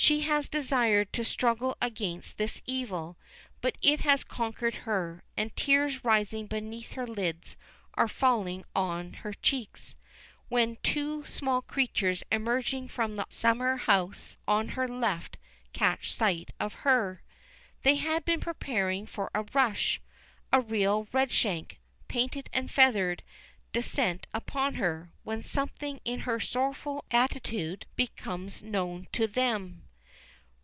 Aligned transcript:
She 0.00 0.20
had 0.20 0.48
desired 0.52 1.12
to 1.14 1.24
struggle 1.24 1.76
against 1.82 2.38
this 2.38 2.62
evil, 2.66 3.16
but 3.60 3.76
it 3.82 4.02
had 4.02 4.28
conquered 4.28 4.76
her, 4.86 5.24
and 5.36 5.56
tears 5.56 6.04
rising 6.04 6.46
beneath 6.46 6.92
her 6.92 7.04
lids 7.04 7.56
are 7.94 8.06
falling 8.06 8.62
on 8.76 9.14
her 9.14 9.32
cheeks, 9.32 9.96
when 10.48 10.76
two 10.84 11.26
small 11.26 11.62
creatures 11.62 12.22
emerging 12.30 12.86
from 12.86 13.16
the 13.16 13.26
summer 13.28 13.76
house 13.76 14.38
on 14.46 14.68
her 14.68 14.86
left 14.86 15.36
catch 15.72 16.12
sight 16.12 16.50
of 16.60 16.74
her. 16.86 17.24
They 17.82 17.96
had 17.96 18.24
been 18.24 18.38
preparing 18.38 19.04
for 19.04 19.32
a 19.34 19.42
rush, 19.52 20.00
a 20.52 20.60
real 20.60 21.08
Redshank, 21.12 21.80
painted 22.06 22.48
and 22.52 22.70
feathered, 22.70 23.24
descent 23.72 24.28
upon 24.32 24.74
her, 24.74 25.12
when 25.24 25.42
something 25.42 25.98
in 26.04 26.20
her 26.20 26.38
sorrowful 26.38 27.04
attitude 27.10 27.84
becomes 27.96 28.62
known 28.62 29.08
to 29.10 29.26
them. 29.26 29.82